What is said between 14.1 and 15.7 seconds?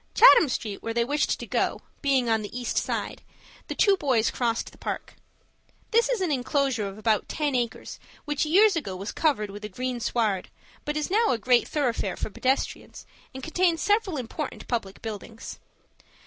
important public buildings.